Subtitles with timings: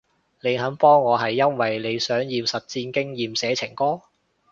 [0.41, 4.01] 你肯幫我係因為你想要實戰經驗寫情歌？